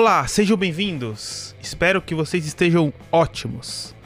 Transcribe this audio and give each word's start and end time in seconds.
Olá, 0.00 0.24
sejam 0.28 0.56
bem-vindos. 0.56 1.56
Espero 1.60 2.00
que 2.00 2.14
vocês 2.14 2.46
estejam 2.46 2.94
ótimos. 3.10 3.96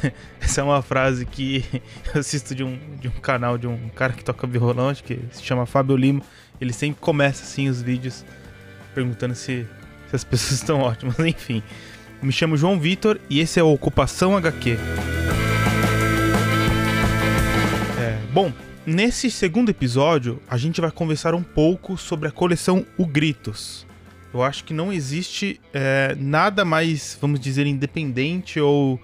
Essa 0.40 0.60
é 0.60 0.64
uma 0.64 0.80
frase 0.80 1.26
que 1.26 1.64
eu 2.14 2.20
assisto 2.20 2.54
de 2.54 2.62
um, 2.62 2.78
de 3.00 3.08
um 3.08 3.20
canal 3.20 3.58
de 3.58 3.66
um 3.66 3.88
cara 3.88 4.12
que 4.12 4.22
toca 4.22 4.46
violão, 4.46 4.90
acho 4.90 5.02
que 5.02 5.18
se 5.32 5.42
chama 5.42 5.66
Fábio 5.66 5.96
Lima. 5.96 6.22
Ele 6.60 6.72
sempre 6.72 7.00
começa 7.00 7.42
assim 7.42 7.68
os 7.68 7.82
vídeos 7.82 8.24
perguntando 8.94 9.34
se, 9.34 9.66
se 10.08 10.14
as 10.14 10.22
pessoas 10.22 10.52
estão 10.52 10.82
ótimas. 10.82 11.18
Enfim, 11.18 11.64
me 12.22 12.30
chamo 12.30 12.56
João 12.56 12.78
Vitor 12.78 13.20
e 13.28 13.40
esse 13.40 13.58
é 13.58 13.62
o 13.64 13.72
Ocupação 13.72 14.36
HQ. 14.36 14.78
É, 17.98 18.18
bom, 18.32 18.52
nesse 18.86 19.28
segundo 19.32 19.68
episódio 19.68 20.40
a 20.48 20.56
gente 20.56 20.80
vai 20.80 20.92
conversar 20.92 21.34
um 21.34 21.42
pouco 21.42 21.96
sobre 21.96 22.28
a 22.28 22.30
coleção 22.30 22.86
O 22.96 23.04
Gritos. 23.04 23.89
Eu 24.32 24.42
acho 24.42 24.64
que 24.64 24.72
não 24.72 24.92
existe 24.92 25.60
é, 25.74 26.16
nada 26.18 26.64
mais, 26.64 27.18
vamos 27.20 27.40
dizer, 27.40 27.66
independente 27.66 28.60
ou 28.60 29.00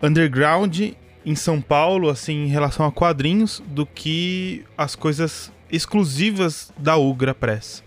underground 0.00 0.80
em 1.24 1.34
São 1.34 1.60
Paulo, 1.60 2.08
assim, 2.08 2.44
em 2.44 2.48
relação 2.48 2.86
a 2.86 2.92
quadrinhos, 2.92 3.62
do 3.66 3.84
que 3.84 4.64
as 4.76 4.94
coisas 4.94 5.52
exclusivas 5.70 6.72
da 6.78 6.96
Ugra 6.96 7.34
Press. 7.34 7.82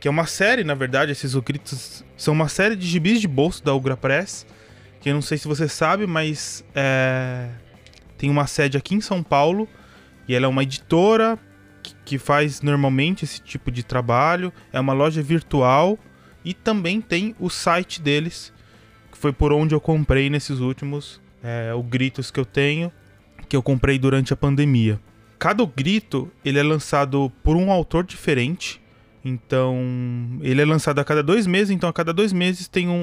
Que 0.00 0.08
é 0.08 0.10
uma 0.10 0.26
série, 0.26 0.64
na 0.64 0.74
verdade, 0.74 1.12
esses 1.12 1.34
Ucritos 1.34 2.04
são 2.16 2.34
uma 2.34 2.48
série 2.48 2.74
de 2.74 2.86
gibis 2.86 3.20
de 3.20 3.28
bolso 3.28 3.62
da 3.64 3.74
Ugra 3.74 3.96
Press. 3.96 4.46
Que 5.00 5.10
eu 5.10 5.14
não 5.14 5.22
sei 5.22 5.38
se 5.38 5.46
você 5.46 5.68
sabe, 5.68 6.06
mas 6.06 6.64
é, 6.74 7.48
tem 8.18 8.30
uma 8.30 8.46
sede 8.46 8.76
aqui 8.76 8.94
em 8.94 9.00
São 9.00 9.22
Paulo. 9.22 9.68
E 10.26 10.34
ela 10.34 10.46
é 10.46 10.48
uma 10.48 10.62
editora 10.62 11.38
que 12.04 12.18
faz 12.18 12.60
normalmente 12.60 13.24
esse 13.24 13.40
tipo 13.40 13.70
de 13.70 13.82
trabalho. 13.82 14.52
É 14.72 14.80
uma 14.80 14.92
loja 14.92 15.22
virtual 15.22 15.98
e 16.44 16.54
também 16.54 17.00
tem 17.00 17.34
o 17.38 17.48
site 17.48 18.00
deles, 18.00 18.52
que 19.10 19.18
foi 19.18 19.32
por 19.32 19.52
onde 19.52 19.74
eu 19.74 19.80
comprei 19.80 20.28
nesses 20.28 20.60
últimos 20.60 21.20
é, 21.42 21.72
o 21.74 21.82
gritos 21.82 22.30
que 22.30 22.40
eu 22.40 22.44
tenho, 22.44 22.92
que 23.48 23.56
eu 23.56 23.62
comprei 23.62 23.98
durante 23.98 24.32
a 24.32 24.36
pandemia. 24.36 25.00
Cada 25.38 25.64
grito 25.66 26.30
ele 26.44 26.58
é 26.58 26.62
lançado 26.62 27.32
por 27.42 27.56
um 27.56 27.70
autor 27.70 28.04
diferente. 28.04 28.80
Então, 29.24 29.76
ele 30.40 30.60
é 30.60 30.64
lançado 30.64 30.98
a 30.98 31.04
cada 31.04 31.22
dois 31.22 31.46
meses. 31.46 31.70
Então, 31.70 31.88
a 31.88 31.92
cada 31.92 32.12
dois 32.12 32.32
meses 32.32 32.68
tem 32.68 32.88
um, 32.88 33.02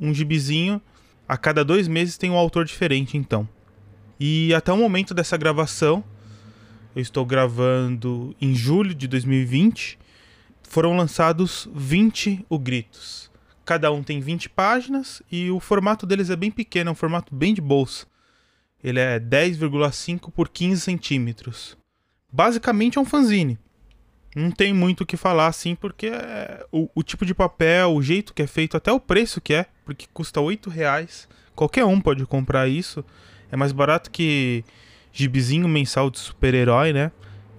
um, 0.00 0.08
um 0.08 0.14
gibizinho. 0.14 0.80
A 1.28 1.36
cada 1.36 1.64
dois 1.64 1.88
meses 1.88 2.16
tem 2.16 2.30
um 2.30 2.36
autor 2.36 2.64
diferente, 2.64 3.16
então. 3.16 3.48
E 4.18 4.52
até 4.54 4.72
o 4.72 4.76
momento 4.76 5.14
dessa 5.14 5.36
gravação, 5.36 6.02
eu 6.98 7.02
estou 7.02 7.24
gravando 7.24 8.34
em 8.40 8.56
julho 8.56 8.92
de 8.92 9.06
2020. 9.06 9.96
Foram 10.64 10.96
lançados 10.96 11.68
20 11.72 12.44
o 12.48 12.58
gritos. 12.58 13.30
Cada 13.64 13.92
um 13.92 14.02
tem 14.02 14.18
20 14.18 14.48
páginas 14.48 15.22
e 15.30 15.48
o 15.48 15.60
formato 15.60 16.04
deles 16.04 16.28
é 16.28 16.34
bem 16.34 16.50
pequeno, 16.50 16.90
é 16.90 16.92
um 16.92 16.96
formato 16.96 17.32
bem 17.32 17.54
de 17.54 17.60
bolsa. 17.60 18.04
Ele 18.82 18.98
é 18.98 19.20
10,5 19.20 20.32
por 20.32 20.48
15 20.48 20.80
centímetros. 20.80 21.78
Basicamente 22.32 22.98
é 22.98 23.00
um 23.00 23.04
fanzine. 23.04 23.56
Não 24.34 24.50
tem 24.50 24.72
muito 24.72 25.02
o 25.02 25.06
que 25.06 25.16
falar 25.16 25.46
assim, 25.46 25.76
porque 25.76 26.08
é 26.08 26.66
o, 26.72 26.90
o, 26.96 27.04
tipo 27.04 27.24
de 27.24 27.32
papel, 27.32 27.94
o 27.94 28.02
jeito 28.02 28.34
que 28.34 28.42
é 28.42 28.46
feito, 28.48 28.76
até 28.76 28.90
o 28.90 28.98
preço 28.98 29.40
que 29.40 29.54
é, 29.54 29.66
porque 29.84 30.08
custa 30.12 30.40
8 30.40 30.68
reais. 30.68 31.28
Qualquer 31.54 31.84
um 31.84 32.00
pode 32.00 32.26
comprar 32.26 32.66
isso. 32.66 33.04
É 33.52 33.56
mais 33.56 33.70
barato 33.70 34.10
que 34.10 34.64
gibizinho 35.12 35.68
mensal 35.68 36.10
de 36.10 36.18
super-herói, 36.18 36.92
né? 36.92 37.10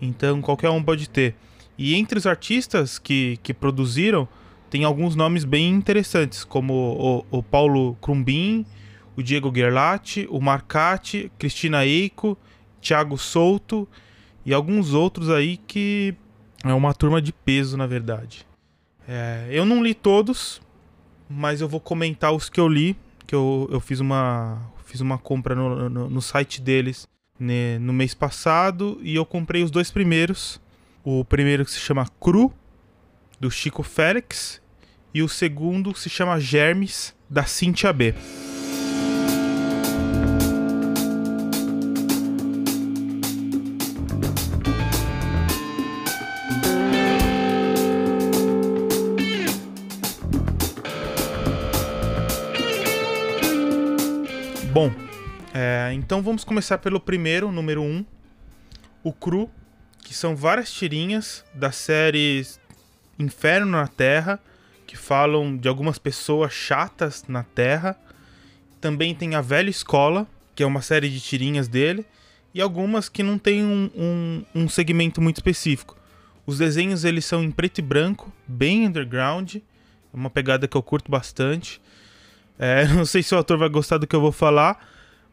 Então 0.02 0.42
qualquer 0.42 0.70
um 0.70 0.84
pode 0.84 1.10
ter. 1.10 1.36
E 1.78 1.96
entre 1.96 2.18
os 2.18 2.28
artistas 2.28 3.00
que, 3.00 3.40
que 3.42 3.54
produziram, 3.54 4.28
tem 4.70 4.84
alguns 4.84 5.16
nomes 5.16 5.46
bem 5.46 5.70
interessantes, 5.70 6.44
como 6.44 6.74
o, 7.32 7.38
o 7.40 7.44
Paulo 7.44 7.96
Crumbin, 8.02 8.66
o 9.16 9.24
Diego 9.24 9.52
Gerlati, 9.54 10.28
o 10.30 10.40
Marcati, 10.40 11.32
Cristina 11.40 11.86
Eiko, 11.86 12.38
Thiago 12.82 13.18
Souto 13.18 13.88
e 14.46 14.54
alguns 14.54 14.94
outros 14.94 15.30
aí 15.30 15.58
que 15.58 16.14
é 16.64 16.74
uma 16.74 16.94
turma 16.94 17.22
de 17.22 17.34
peso, 17.34 17.78
na 17.78 17.88
verdade. 17.88 18.46
É, 19.08 19.48
eu 19.50 19.66
não 19.66 19.84
li 19.84 19.94
todos, 19.94 20.62
mas 21.30 21.62
eu 21.62 21.68
vou 21.68 21.80
comentar 21.80 22.32
os 22.32 22.50
que 22.50 22.60
eu 22.60 22.68
li, 22.68 22.96
que 23.26 23.34
eu, 23.34 23.68
eu 23.72 23.80
fiz, 23.80 24.00
uma, 24.00 24.62
fiz 24.86 25.02
uma 25.02 25.18
compra 25.18 25.56
no, 25.56 25.90
no, 25.90 26.10
no 26.10 26.22
site 26.22 26.62
deles 26.62 27.08
né, 27.40 27.80
no 27.80 27.94
mês 27.94 28.14
passado 28.14 29.00
e 29.02 29.16
eu 29.16 29.26
comprei 29.26 29.64
os 29.64 29.72
dois 29.72 29.90
primeiros. 29.90 30.62
O 31.04 31.24
primeiro 31.24 31.64
que 31.64 31.72
se 31.72 31.80
chama 31.80 32.06
Cru, 32.20 32.54
do 33.40 33.50
Chico 33.50 33.84
Félix, 33.84 34.62
e 35.14 35.24
o 35.24 35.30
segundo 35.30 35.96
se 35.96 36.10
chama 36.10 36.40
Germes, 36.40 37.16
da 37.30 37.46
Cintia 37.46 37.94
B. 37.94 38.14
então 56.00 56.22
vamos 56.22 56.46
começar 56.46 56.78
pelo 56.78 56.98
primeiro, 56.98 57.52
número 57.52 57.82
1, 57.82 57.86
um, 57.86 58.06
o 59.04 59.12
Cru, 59.12 59.52
que 60.02 60.14
são 60.14 60.34
várias 60.34 60.72
tirinhas 60.72 61.44
da 61.54 61.74
série 61.74 62.48
Inferno 63.20 63.74
na 63.74 63.86
Terra, 63.86 64.40
que 64.88 64.96
falam 64.96 65.58
de 65.58 65.68
algumas 65.68 65.98
pessoas 65.98 66.54
chatas 66.54 67.26
na 67.28 67.44
Terra. 67.44 67.98
Também 68.80 69.14
tem 69.14 69.36
a 69.36 69.42
Velha 69.42 69.70
Escola, 69.70 70.26
que 70.56 70.64
é 70.64 70.66
uma 70.66 70.82
série 70.82 71.10
de 71.10 71.20
tirinhas 71.20 71.68
dele, 71.68 72.06
e 72.54 72.62
algumas 72.62 73.10
que 73.10 73.22
não 73.22 73.38
tem 73.38 73.66
um, 73.66 73.92
um, 73.94 74.46
um 74.56 74.70
segmento 74.70 75.22
muito 75.22 75.38
específico. 75.38 75.98
Os 76.46 76.58
desenhos 76.60 77.04
eles 77.04 77.26
são 77.26 77.44
em 77.44 77.52
preto 77.52 77.80
e 77.80 77.82
branco, 77.82 78.32
bem 78.48 78.88
underground, 78.88 79.58
é 79.58 79.62
uma 80.14 80.30
pegada 80.30 80.66
que 80.66 80.78
eu 80.78 80.82
curto 80.82 81.12
bastante. 81.12 81.82
É, 82.58 82.88
não 82.96 83.06
sei 83.06 83.22
se 83.22 83.36
o 83.36 83.38
autor 83.38 83.58
vai 83.58 83.68
gostar 83.68 83.98
do 83.98 84.08
que 84.08 84.16
eu 84.16 84.22
vou 84.22 84.32
falar, 84.32 84.80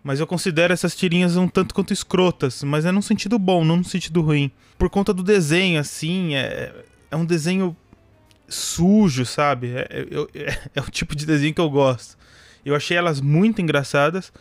mas 0.06 0.20
eu 0.20 0.26
considero 0.26 0.72
essas 0.72 0.94
tirinhas 0.94 1.36
um 1.36 1.48
tanto 1.48 1.74
quanto 1.74 1.92
escrotas, 1.92 2.62
mas 2.62 2.84
é 2.84 2.92
num 2.92 3.02
sentido 3.02 3.40
bom, 3.40 3.64
não 3.64 3.78
num 3.78 3.82
sentido 3.82 4.22
ruim. 4.22 4.52
Por 4.78 4.88
conta 4.88 5.12
do 5.12 5.20
desenho, 5.20 5.80
assim, 5.80 6.36
é, 6.36 6.72
é 7.10 7.16
um 7.16 7.24
desenho 7.24 7.76
sujo, 8.48 9.26
sabe? 9.26 9.72
É, 9.74 9.80
é, 9.80 10.42
é, 10.42 10.58
é, 10.76 10.80
o 10.80 10.88
tipo 10.88 11.16
de 11.16 11.26
desenho 11.26 11.52
que 11.52 11.60
eu 11.60 11.68
gosto. 11.68 12.16
Eu 12.64 12.76
achei 12.76 12.96
elas 12.96 13.20
muito 13.20 13.60
engraçadas. 13.60 14.32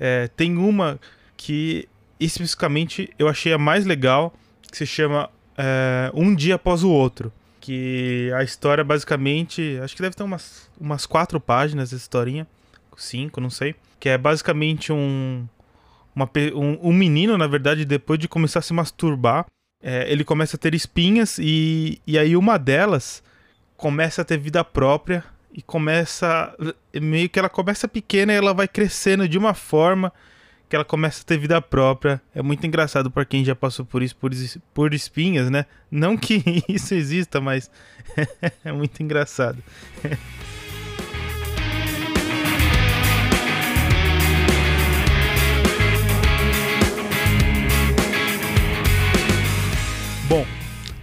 É, 0.00 0.26
tem 0.36 0.56
uma 0.56 0.98
que 1.36 1.88
especificamente 2.18 3.08
eu 3.16 3.28
achei 3.28 3.52
a 3.52 3.58
mais 3.58 3.86
legal, 3.86 4.34
que 4.68 4.76
se 4.76 4.86
chama 4.86 5.30
é, 5.56 6.10
Um 6.14 6.34
Dia 6.34 6.56
Após 6.56 6.82
o 6.82 6.90
Outro. 6.90 7.32
Que 7.60 8.32
a 8.34 8.42
história 8.42 8.82
basicamente. 8.82 9.78
Acho 9.80 9.94
que 9.94 10.02
deve 10.02 10.16
ter 10.16 10.24
umas, 10.24 10.68
umas 10.80 11.06
quatro 11.06 11.38
páginas 11.38 11.92
essa 11.92 12.02
historinha. 12.02 12.44
Cinco, 12.96 13.40
não 13.40 13.50
sei 13.50 13.74
que 13.98 14.08
é 14.08 14.18
basicamente 14.18 14.92
um, 14.92 15.46
uma, 16.14 16.30
um, 16.54 16.90
um, 16.90 16.92
menino, 16.92 17.36
na 17.36 17.46
verdade, 17.46 17.84
depois 17.84 18.18
de 18.18 18.28
começar 18.28 18.60
a 18.60 18.62
se 18.62 18.72
masturbar, 18.72 19.46
é, 19.82 20.10
ele 20.10 20.24
começa 20.24 20.56
a 20.56 20.58
ter 20.58 20.74
espinhas 20.74 21.38
e, 21.38 22.00
e 22.06 22.18
aí 22.18 22.36
uma 22.36 22.58
delas 22.58 23.22
começa 23.76 24.22
a 24.22 24.24
ter 24.24 24.38
vida 24.38 24.64
própria 24.64 25.24
e 25.52 25.62
começa 25.62 26.54
meio 26.94 27.28
que 27.28 27.38
ela 27.38 27.48
começa 27.48 27.88
pequena 27.88 28.32
e 28.32 28.36
ela 28.36 28.54
vai 28.54 28.68
crescendo 28.68 29.28
de 29.28 29.38
uma 29.38 29.54
forma 29.54 30.12
que 30.68 30.74
ela 30.74 30.84
começa 30.84 31.22
a 31.22 31.24
ter 31.24 31.38
vida 31.38 31.60
própria. 31.62 32.20
É 32.34 32.42
muito 32.42 32.66
engraçado 32.66 33.10
para 33.10 33.24
quem 33.24 33.44
já 33.44 33.54
passou 33.54 33.84
por 33.84 34.02
isso, 34.02 34.16
por, 34.16 34.32
por 34.74 34.92
espinhas, 34.92 35.48
né? 35.48 35.66
Não 35.90 36.16
que 36.16 36.42
isso 36.68 36.94
exista, 36.94 37.40
mas 37.40 37.70
é 38.64 38.72
muito 38.72 39.02
engraçado. 39.02 39.62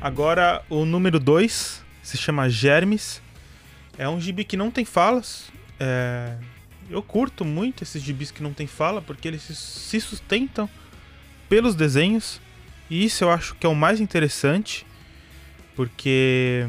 agora 0.04 0.62
o 0.70 0.84
número 0.84 1.18
2 1.18 1.82
se 2.04 2.18
chama 2.18 2.50
Germes. 2.50 3.22
É 3.98 4.10
um 4.10 4.20
gibi 4.20 4.44
que 4.44 4.58
não 4.58 4.70
tem 4.70 4.84
falas. 4.84 5.50
É... 5.80 6.36
Eu 6.90 7.02
curto 7.02 7.46
muito 7.46 7.84
esses 7.84 8.04
gibis 8.04 8.30
que 8.30 8.44
não 8.44 8.54
tem 8.54 8.68
fala, 8.68 9.02
porque 9.02 9.26
eles 9.30 9.42
se 9.44 10.02
sustentam 10.02 10.70
pelos 11.48 11.74
desenhos. 11.74 12.42
E 12.90 13.06
isso 13.06 13.24
eu 13.24 13.32
acho 13.32 13.56
que 13.56 13.66
é 13.66 13.70
o 13.70 13.76
mais 13.76 14.02
interessante. 14.02 14.86
Porque 15.74 16.68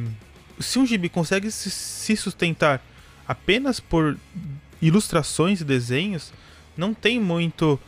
se 0.61 0.79
um 0.79 0.87
gibi 0.87 1.09
consegue 1.09 1.51
se 1.51 2.17
sustentar 2.17 2.81
apenas 3.27 3.81
por 3.81 4.17
ilustrações 4.81 5.61
e 5.61 5.65
desenhos, 5.65 6.33
não 6.77 6.95
tem 6.95 7.19
muito. 7.19 7.81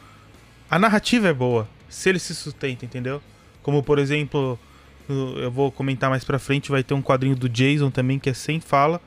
A 0.69 0.79
narrativa 0.79 1.29
é 1.29 1.33
boa, 1.33 1.69
se 1.89 2.09
ele 2.09 2.19
se 2.19 2.35
sustenta, 2.35 2.85
entendeu? 2.85 3.23
Como, 3.63 3.83
por 3.83 3.99
exemplo, 3.99 4.59
eu 5.09 5.51
vou 5.51 5.71
comentar 5.71 6.11
mais 6.11 6.25
pra 6.25 6.39
frente, 6.39 6.71
vai 6.71 6.83
ter 6.83 6.95
um 6.95 7.03
quadrinho 7.03 7.37
do 7.37 7.49
Jason 7.49 7.91
também 7.91 8.19
que 8.19 8.31
é 8.31 8.35
sem 8.35 8.61
fala. 8.61 9.01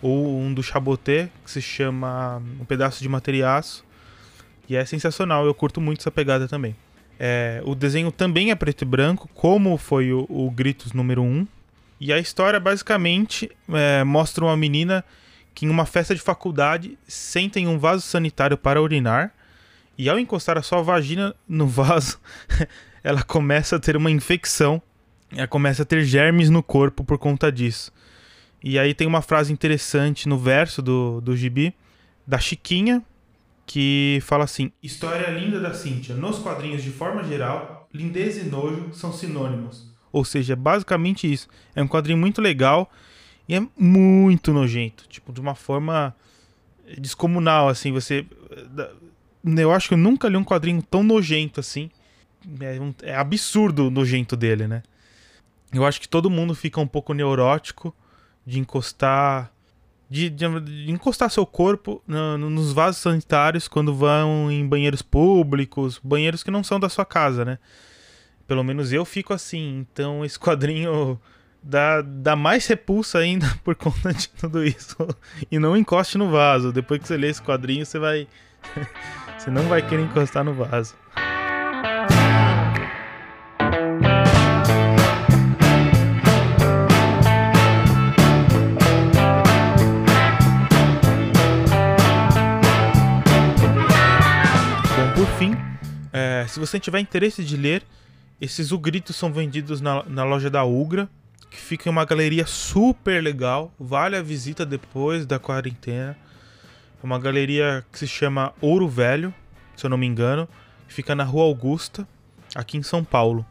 ou 0.00 0.40
um 0.40 0.52
do 0.52 0.62
Chaboté, 0.62 1.28
que 1.44 1.50
se 1.50 1.60
chama 1.60 2.42
Um 2.60 2.64
Pedaço 2.64 3.02
de 3.02 3.08
Materiaço. 3.08 3.84
E 4.68 4.76
é 4.76 4.84
sensacional, 4.84 5.46
eu 5.46 5.54
curto 5.54 5.80
muito 5.80 6.00
essa 6.00 6.10
pegada 6.10 6.46
também. 6.46 6.76
É, 7.18 7.60
o 7.64 7.74
desenho 7.74 8.12
também 8.12 8.50
é 8.50 8.54
preto 8.54 8.82
e 8.82 8.84
branco, 8.84 9.28
como 9.34 9.76
foi 9.76 10.12
o, 10.12 10.24
o 10.28 10.50
Gritos 10.50 10.92
número 10.92 11.22
1. 11.22 11.46
E 12.00 12.12
a 12.12 12.18
história 12.18 12.60
basicamente 12.60 13.50
é, 13.72 14.04
mostra 14.04 14.44
uma 14.44 14.56
menina 14.56 15.04
que 15.54 15.66
em 15.66 15.68
uma 15.68 15.84
festa 15.84 16.14
de 16.14 16.20
faculdade 16.20 16.96
senta 17.08 17.58
em 17.58 17.66
um 17.66 17.78
vaso 17.78 18.02
sanitário 18.02 18.56
para 18.56 18.80
urinar. 18.80 19.32
E 19.96 20.08
ao 20.08 20.16
encostar 20.16 20.56
a 20.56 20.62
sua 20.62 20.80
vagina 20.80 21.34
no 21.48 21.66
vaso, 21.66 22.20
ela 23.02 23.24
começa 23.24 23.74
a 23.74 23.80
ter 23.80 23.96
uma 23.96 24.10
infecção. 24.10 24.80
Ela 25.32 25.46
começa 25.46 25.82
a 25.82 25.86
ter 25.86 26.04
germes 26.04 26.50
no 26.50 26.62
corpo 26.62 27.04
por 27.04 27.18
conta 27.18 27.52
disso. 27.52 27.92
E 28.62 28.78
aí 28.78 28.94
tem 28.94 29.06
uma 29.06 29.22
frase 29.22 29.52
interessante 29.52 30.28
no 30.28 30.38
verso 30.38 30.82
do, 30.82 31.20
do 31.20 31.36
gibi, 31.36 31.74
da 32.26 32.38
Chiquinha, 32.38 33.02
que 33.66 34.18
fala 34.22 34.44
assim: 34.44 34.72
História 34.82 35.28
linda 35.28 35.60
da 35.60 35.74
Cíntia. 35.74 36.14
Nos 36.14 36.38
quadrinhos, 36.38 36.82
de 36.82 36.90
forma 36.90 37.22
geral, 37.22 37.88
lindez 37.92 38.38
e 38.38 38.44
nojo 38.44 38.92
são 38.92 39.12
sinônimos. 39.12 39.86
Ou 40.10 40.24
seja, 40.24 40.54
é 40.54 40.56
basicamente 40.56 41.30
isso. 41.30 41.48
É 41.76 41.82
um 41.82 41.88
quadrinho 41.88 42.18
muito 42.18 42.40
legal 42.40 42.90
e 43.48 43.54
é 43.54 43.62
muito 43.78 44.52
nojento. 44.52 45.04
Tipo, 45.08 45.32
de 45.32 45.40
uma 45.40 45.54
forma 45.54 46.14
descomunal, 46.98 47.68
assim. 47.68 47.92
Você. 47.92 48.26
Eu 49.44 49.72
acho 49.72 49.88
que 49.88 49.94
eu 49.94 49.98
nunca 49.98 50.28
li 50.28 50.36
um 50.36 50.44
quadrinho 50.44 50.82
tão 50.82 51.02
nojento 51.02 51.60
assim. 51.60 51.90
É, 52.60 52.80
um, 52.80 52.94
é 53.02 53.14
absurdo 53.14 53.86
o 53.86 53.90
nojento 53.90 54.36
dele, 54.36 54.66
né? 54.66 54.82
Eu 55.72 55.84
acho 55.84 56.00
que 56.00 56.08
todo 56.08 56.30
mundo 56.30 56.54
fica 56.54 56.80
um 56.80 56.86
pouco 56.86 57.12
neurótico 57.12 57.94
de 58.46 58.58
encostar. 58.58 59.52
De, 60.10 60.30
de, 60.30 60.60
de 60.60 60.90
encostar 60.90 61.30
seu 61.30 61.44
corpo 61.44 62.02
no, 62.06 62.38
nos 62.38 62.72
vasos 62.72 63.02
sanitários 63.02 63.68
quando 63.68 63.94
vão 63.94 64.50
em 64.50 64.66
banheiros 64.66 65.02
públicos, 65.02 66.00
banheiros 66.02 66.42
que 66.42 66.50
não 66.50 66.64
são 66.64 66.80
da 66.80 66.88
sua 66.88 67.04
casa, 67.04 67.44
né? 67.44 67.58
Pelo 68.46 68.64
menos 68.64 68.90
eu 68.90 69.04
fico 69.04 69.34
assim. 69.34 69.86
Então 69.92 70.24
esse 70.24 70.38
quadrinho 70.38 71.20
dá, 71.62 72.00
dá 72.00 72.34
mais 72.34 72.66
repulsa 72.66 73.18
ainda 73.18 73.46
por 73.62 73.74
conta 73.74 74.14
de 74.14 74.28
tudo 74.30 74.64
isso. 74.64 74.96
E 75.50 75.58
não 75.58 75.76
encoste 75.76 76.16
no 76.16 76.30
vaso. 76.30 76.72
Depois 76.72 77.00
que 77.00 77.06
você 77.06 77.16
lê 77.16 77.28
esse 77.28 77.42
quadrinho, 77.42 77.84
você 77.84 77.98
vai. 77.98 78.26
você 79.36 79.50
não 79.50 79.64
vai 79.64 79.86
querer 79.86 80.04
encostar 80.04 80.42
no 80.42 80.54
vaso. 80.54 80.94
Se 96.48 96.58
você 96.58 96.78
tiver 96.80 97.00
interesse 97.00 97.44
de 97.44 97.56
ler, 97.56 97.82
esses 98.40 98.72
Ugritos 98.72 99.16
são 99.16 99.32
vendidos 99.32 99.80
na, 99.80 100.02
na 100.04 100.24
loja 100.24 100.48
da 100.50 100.64
Ugra, 100.64 101.08
que 101.50 101.56
fica 101.56 101.88
em 101.88 101.92
uma 101.92 102.04
galeria 102.04 102.46
super 102.46 103.22
legal. 103.22 103.72
Vale 103.78 104.16
a 104.16 104.22
visita 104.22 104.64
depois 104.64 105.26
da 105.26 105.38
quarentena. 105.38 106.16
É 107.02 107.06
uma 107.06 107.18
galeria 107.18 107.84
que 107.92 107.98
se 107.98 108.06
chama 108.06 108.52
Ouro 108.60 108.88
Velho, 108.88 109.32
se 109.76 109.86
eu 109.86 109.90
não 109.90 109.96
me 109.96 110.06
engano. 110.06 110.48
Fica 110.86 111.14
na 111.14 111.24
Rua 111.24 111.44
Augusta, 111.44 112.06
aqui 112.54 112.76
em 112.76 112.82
São 112.82 113.04
Paulo. 113.04 113.46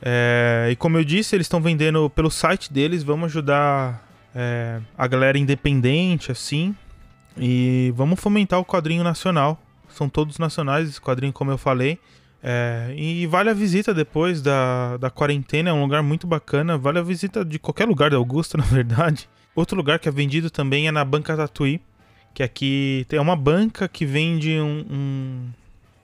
É, 0.00 0.68
e 0.70 0.76
como 0.76 0.98
eu 0.98 1.04
disse, 1.04 1.34
eles 1.34 1.46
estão 1.46 1.60
vendendo 1.60 2.08
pelo 2.10 2.30
site 2.30 2.72
deles. 2.72 3.02
Vamos 3.02 3.26
ajudar 3.26 4.06
é, 4.34 4.80
a 4.96 5.06
galera 5.06 5.38
independente, 5.38 6.30
assim. 6.30 6.74
E 7.36 7.92
vamos 7.96 8.20
fomentar 8.20 8.60
o 8.60 8.64
quadrinho 8.64 9.02
nacional 9.02 9.60
são 9.94 10.08
todos 10.08 10.38
nacionais, 10.38 10.88
esse 10.88 11.00
quadrinho, 11.00 11.32
como 11.32 11.50
eu 11.50 11.58
falei. 11.58 11.98
É, 12.46 12.92
e 12.94 13.26
vale 13.26 13.48
a 13.48 13.54
visita 13.54 13.94
depois 13.94 14.42
da, 14.42 14.98
da 14.98 15.08
quarentena, 15.08 15.70
é 15.70 15.72
um 15.72 15.80
lugar 15.80 16.02
muito 16.02 16.26
bacana. 16.26 16.76
Vale 16.76 16.98
a 16.98 17.02
visita 17.02 17.42
de 17.42 17.58
qualquer 17.58 17.88
lugar 17.88 18.10
da 18.10 18.18
Augusta, 18.18 18.58
na 18.58 18.64
verdade. 18.64 19.26
Outro 19.56 19.74
lugar 19.74 19.98
que 19.98 20.10
é 20.10 20.12
vendido 20.12 20.50
também 20.50 20.86
é 20.86 20.92
na 20.92 21.02
Banca 21.06 21.34
Tatuí, 21.34 21.80
que 22.34 22.42
aqui 22.42 23.06
tem 23.08 23.18
uma 23.18 23.34
banca 23.34 23.88
que 23.88 24.04
vende 24.04 24.60
um, 24.60 24.84
um, 24.90 25.50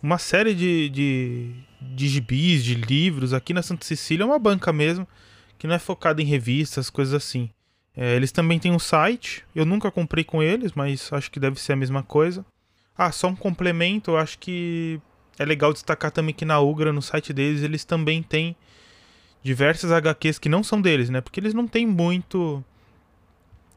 uma 0.02 0.16
série 0.16 0.54
de, 0.54 0.88
de, 0.88 1.54
de 1.78 2.08
gibis, 2.08 2.64
de 2.64 2.74
livros. 2.74 3.34
Aqui 3.34 3.52
na 3.52 3.62
Santa 3.62 3.84
Cecília 3.84 4.22
é 4.22 4.26
uma 4.26 4.38
banca 4.38 4.72
mesmo, 4.72 5.06
que 5.58 5.66
não 5.66 5.74
é 5.74 5.78
focada 5.78 6.22
em 6.22 6.24
revistas, 6.24 6.88
coisas 6.88 7.12
assim. 7.12 7.50
É, 7.94 8.16
eles 8.16 8.32
também 8.32 8.58
têm 8.58 8.72
um 8.72 8.78
site, 8.78 9.44
eu 9.54 9.66
nunca 9.66 9.90
comprei 9.90 10.24
com 10.24 10.42
eles, 10.42 10.72
mas 10.72 11.12
acho 11.12 11.30
que 11.30 11.38
deve 11.38 11.60
ser 11.60 11.74
a 11.74 11.76
mesma 11.76 12.02
coisa. 12.02 12.46
Ah, 12.96 13.12
só 13.12 13.28
um 13.28 13.36
complemento, 13.36 14.12
eu 14.12 14.16
acho 14.16 14.38
que 14.38 15.00
é 15.40 15.44
legal 15.46 15.72
destacar 15.72 16.10
também 16.10 16.34
que 16.34 16.44
na 16.44 16.60
Ugra, 16.60 16.92
no 16.92 17.00
site 17.00 17.32
deles, 17.32 17.62
eles 17.62 17.82
também 17.82 18.22
têm 18.22 18.54
diversas 19.42 19.90
HQs 19.90 20.38
que 20.38 20.50
não 20.50 20.62
são 20.62 20.82
deles, 20.82 21.08
né? 21.08 21.22
Porque 21.22 21.40
eles 21.40 21.54
não 21.54 21.66
têm 21.66 21.86
muito 21.86 22.62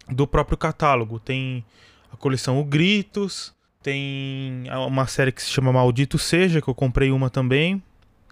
do 0.10 0.28
próprio 0.28 0.58
catálogo. 0.58 1.22
Tem 1.22 1.64
a 2.12 2.18
coleção 2.18 2.60
O 2.60 2.66
Gritos, 2.66 3.56
tem 3.82 4.66
uma 4.90 5.08
série 5.08 5.32
que 5.32 5.42
se 5.42 5.50
chama 5.50 5.72
Maldito 5.72 6.20
Seja, 6.20 6.62
que 6.62 6.68
eu 6.68 6.76
comprei 6.76 7.12
uma 7.12 7.30
também, 7.30 7.82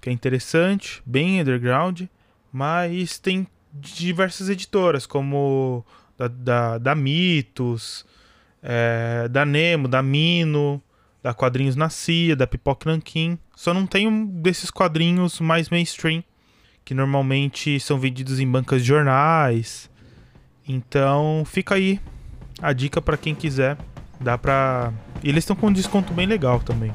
que 0.01 0.09
é 0.09 0.11
interessante, 0.11 1.01
bem 1.05 1.39
underground, 1.39 2.01
mas 2.51 3.17
tem 3.17 3.47
diversas 3.73 4.49
editoras, 4.49 5.05
como 5.05 5.85
da, 6.17 6.27
da, 6.27 6.77
da 6.77 6.95
Mitos, 6.95 8.05
é, 8.61 9.29
da 9.29 9.45
Nemo, 9.45 9.87
da 9.87 10.03
Mino, 10.03 10.83
da 11.21 11.33
Quadrinhos 11.33 11.75
na 11.75 11.89
Cia, 11.89 12.35
da 12.35 12.47
Pipoca. 12.47 12.89
Só 13.55 13.73
não 13.73 13.85
tem 13.85 14.07
um 14.07 14.25
desses 14.25 14.71
quadrinhos 14.71 15.39
mais 15.39 15.69
mainstream, 15.69 16.23
que 16.83 16.93
normalmente 16.93 17.79
são 17.79 17.99
vendidos 17.99 18.39
em 18.39 18.49
bancas 18.49 18.81
de 18.81 18.87
jornais. 18.87 19.89
Então 20.67 21.43
fica 21.45 21.75
aí 21.75 21.99
a 22.61 22.73
dica 22.73 23.01
para 23.01 23.17
quem 23.17 23.35
quiser. 23.35 23.77
Dá 24.19 24.37
pra. 24.37 24.93
E 25.23 25.29
eles 25.29 25.43
estão 25.43 25.55
com 25.55 25.67
um 25.67 25.73
desconto 25.73 26.13
bem 26.13 26.25
legal 26.25 26.59
também. 26.59 26.91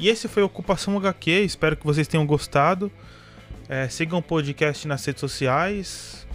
E 0.00 0.08
esse 0.08 0.26
foi 0.28 0.42
Ocupação 0.42 0.96
HQ. 0.96 1.30
Espero 1.44 1.76
que 1.76 1.84
vocês 1.84 2.08
tenham 2.08 2.26
gostado. 2.26 2.90
É, 3.68 3.86
sigam 3.88 4.18
o 4.18 4.22
podcast 4.22 4.88
nas 4.88 5.04
redes 5.04 5.20
sociais. 5.20 6.26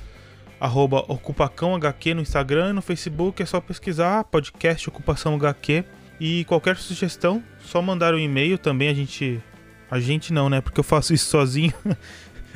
Arroba 0.59 1.03
Ocupacão 1.07 1.73
HQ 1.75 2.13
no 2.13 2.21
Instagram 2.21 2.73
no 2.73 2.81
Facebook. 2.81 3.41
É 3.41 3.45
só 3.45 3.59
pesquisar 3.59 4.23
podcast 4.25 4.87
Ocupação 4.87 5.33
HQ. 5.35 5.83
E 6.19 6.45
qualquer 6.45 6.77
sugestão, 6.77 7.43
só 7.59 7.81
mandar 7.81 8.13
um 8.13 8.19
e-mail 8.19 8.59
também. 8.59 8.89
A 8.89 8.93
gente. 8.93 9.41
A 9.89 9.99
gente 9.99 10.31
não, 10.31 10.47
né? 10.49 10.61
Porque 10.61 10.79
eu 10.79 10.83
faço 10.83 11.11
isso 11.13 11.29
sozinho. 11.29 11.73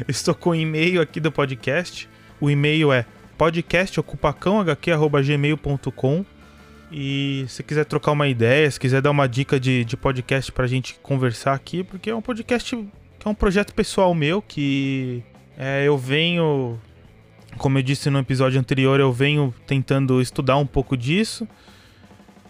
Estou 0.08 0.36
com 0.36 0.52
o 0.52 0.56
e-mail 0.56 1.02
aqui 1.02 1.20
do 1.20 1.32
podcast. 1.32 2.08
O 2.40 2.50
e-mail 2.50 2.94
é 2.94 3.06
podcastocupacãohq.gmail.com 3.38 6.26
e 6.92 7.46
se 7.48 7.62
quiser 7.64 7.86
trocar 7.86 8.12
uma 8.12 8.28
ideia, 8.28 8.70
se 8.70 8.80
quiser 8.80 9.02
dar 9.02 9.12
uma 9.12 9.28
dica 9.28 9.60
de, 9.60 9.86
de 9.86 9.96
podcast 9.96 10.52
pra 10.52 10.68
gente 10.68 10.96
conversar 11.02 11.54
aqui, 11.54 11.84
porque 11.84 12.10
é 12.10 12.16
um 12.16 12.22
podcast 12.22 12.76
que 12.76 13.28
é 13.28 13.30
um 13.30 13.36
projeto 13.36 13.74
pessoal 13.74 14.14
meu 14.14 14.42
que 14.42 15.24
é, 15.58 15.84
eu 15.86 15.98
venho, 15.98 16.80
como 17.58 17.78
eu 17.78 17.84
disse 17.84 18.10
no 18.10 18.20
episódio 18.20 18.60
anterior, 18.60 19.00
eu 19.00 19.12
venho 19.12 19.54
tentando 19.68 20.22
estudar 20.22 20.58
um 20.58 20.66
pouco 20.66 20.96
disso. 20.96 21.48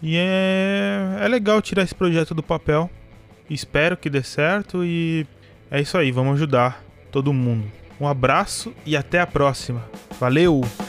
E 0.02 0.16
é, 0.16 1.18
é 1.20 1.28
legal 1.28 1.62
tirar 1.62 1.84
esse 1.84 1.96
projeto 1.96 2.34
do 2.34 2.44
papel. 2.44 2.90
Espero 3.50 3.98
que 3.98 4.10
dê 4.10 4.24
certo 4.24 4.86
e 4.86 5.26
é 5.72 5.82
isso 5.82 5.98
aí, 5.98 6.12
vamos 6.12 6.36
ajudar 6.36 6.84
todo 7.12 7.34
mundo. 7.34 7.70
Um 8.00 8.08
abraço 8.08 8.74
e 8.86 8.96
até 8.96 9.20
a 9.20 9.28
próxima. 9.28 9.84
Valeu! 10.20 10.89